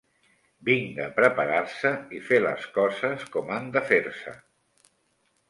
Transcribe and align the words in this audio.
Vinga 0.69 1.03
preparar-se 1.17 1.91
i 2.21 2.23
fer 2.31 2.41
les 2.47 2.65
coses 2.79 3.27
com 3.37 3.53
han 3.59 3.71
de 3.79 3.85
fer-se 3.93 4.35